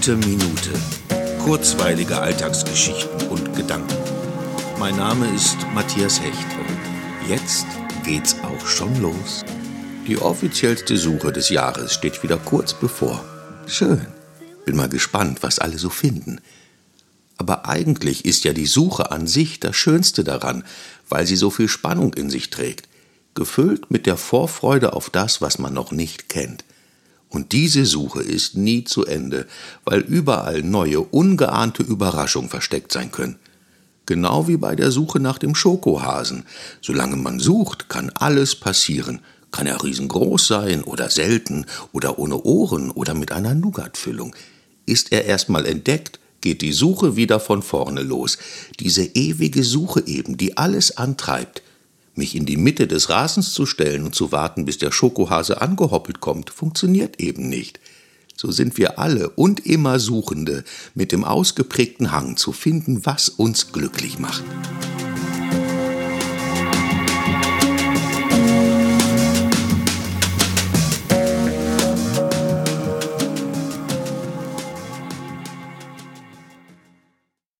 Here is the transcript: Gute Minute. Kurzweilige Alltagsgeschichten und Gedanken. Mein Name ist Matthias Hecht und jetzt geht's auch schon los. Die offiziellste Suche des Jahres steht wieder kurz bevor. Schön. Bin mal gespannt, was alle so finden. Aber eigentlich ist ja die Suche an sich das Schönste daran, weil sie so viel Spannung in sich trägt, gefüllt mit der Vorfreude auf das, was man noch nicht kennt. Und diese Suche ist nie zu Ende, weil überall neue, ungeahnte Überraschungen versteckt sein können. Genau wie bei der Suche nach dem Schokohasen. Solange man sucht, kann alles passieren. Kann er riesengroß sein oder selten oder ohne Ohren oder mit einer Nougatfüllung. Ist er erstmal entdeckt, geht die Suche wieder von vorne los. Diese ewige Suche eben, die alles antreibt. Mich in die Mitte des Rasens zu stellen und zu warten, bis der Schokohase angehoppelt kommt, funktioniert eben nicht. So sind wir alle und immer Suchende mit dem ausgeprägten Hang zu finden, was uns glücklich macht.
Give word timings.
Gute 0.00 0.16
Minute. 0.16 0.70
Kurzweilige 1.44 2.18
Alltagsgeschichten 2.18 3.28
und 3.28 3.54
Gedanken. 3.54 3.98
Mein 4.78 4.96
Name 4.96 5.28
ist 5.34 5.58
Matthias 5.74 6.22
Hecht 6.22 6.38
und 6.58 7.28
jetzt 7.28 7.66
geht's 8.02 8.34
auch 8.42 8.66
schon 8.66 8.98
los. 9.02 9.44
Die 10.06 10.16
offiziellste 10.16 10.96
Suche 10.96 11.32
des 11.32 11.50
Jahres 11.50 11.92
steht 11.92 12.22
wieder 12.22 12.38
kurz 12.38 12.72
bevor. 12.72 13.22
Schön. 13.66 14.06
Bin 14.64 14.74
mal 14.74 14.88
gespannt, 14.88 15.42
was 15.42 15.58
alle 15.58 15.76
so 15.76 15.90
finden. 15.90 16.40
Aber 17.36 17.68
eigentlich 17.68 18.24
ist 18.24 18.44
ja 18.44 18.54
die 18.54 18.64
Suche 18.64 19.10
an 19.10 19.26
sich 19.26 19.60
das 19.60 19.76
Schönste 19.76 20.24
daran, 20.24 20.64
weil 21.10 21.26
sie 21.26 21.36
so 21.36 21.50
viel 21.50 21.68
Spannung 21.68 22.14
in 22.14 22.30
sich 22.30 22.48
trägt, 22.48 22.88
gefüllt 23.34 23.90
mit 23.90 24.06
der 24.06 24.16
Vorfreude 24.16 24.94
auf 24.94 25.10
das, 25.10 25.42
was 25.42 25.58
man 25.58 25.74
noch 25.74 25.92
nicht 25.92 26.30
kennt. 26.30 26.64
Und 27.30 27.52
diese 27.52 27.86
Suche 27.86 28.22
ist 28.22 28.56
nie 28.56 28.84
zu 28.84 29.06
Ende, 29.06 29.46
weil 29.84 30.00
überall 30.00 30.62
neue, 30.62 31.00
ungeahnte 31.00 31.82
Überraschungen 31.82 32.50
versteckt 32.50 32.92
sein 32.92 33.12
können. 33.12 33.38
Genau 34.04 34.48
wie 34.48 34.56
bei 34.56 34.74
der 34.74 34.90
Suche 34.90 35.20
nach 35.20 35.38
dem 35.38 35.54
Schokohasen. 35.54 36.44
Solange 36.80 37.14
man 37.14 37.38
sucht, 37.38 37.88
kann 37.88 38.10
alles 38.16 38.56
passieren. 38.56 39.20
Kann 39.52 39.68
er 39.68 39.82
riesengroß 39.82 40.48
sein 40.48 40.82
oder 40.82 41.08
selten 41.08 41.66
oder 41.92 42.18
ohne 42.18 42.42
Ohren 42.42 42.90
oder 42.90 43.14
mit 43.14 43.30
einer 43.30 43.54
Nougatfüllung. 43.54 44.34
Ist 44.84 45.12
er 45.12 45.24
erstmal 45.24 45.66
entdeckt, 45.66 46.18
geht 46.40 46.62
die 46.62 46.72
Suche 46.72 47.14
wieder 47.14 47.38
von 47.38 47.62
vorne 47.62 48.02
los. 48.02 48.38
Diese 48.80 49.04
ewige 49.04 49.62
Suche 49.62 50.02
eben, 50.06 50.36
die 50.36 50.56
alles 50.56 50.96
antreibt. 50.96 51.62
Mich 52.14 52.34
in 52.34 52.46
die 52.46 52.56
Mitte 52.56 52.86
des 52.86 53.08
Rasens 53.08 53.52
zu 53.52 53.66
stellen 53.66 54.04
und 54.04 54.14
zu 54.14 54.32
warten, 54.32 54.64
bis 54.64 54.78
der 54.78 54.92
Schokohase 54.92 55.62
angehoppelt 55.62 56.20
kommt, 56.20 56.50
funktioniert 56.50 57.20
eben 57.20 57.48
nicht. 57.48 57.80
So 58.36 58.50
sind 58.50 58.78
wir 58.78 58.98
alle 58.98 59.28
und 59.30 59.66
immer 59.66 59.98
Suchende 59.98 60.64
mit 60.94 61.12
dem 61.12 61.24
ausgeprägten 61.24 62.10
Hang 62.10 62.36
zu 62.36 62.52
finden, 62.52 63.04
was 63.04 63.28
uns 63.28 63.72
glücklich 63.72 64.18
macht. 64.18 64.42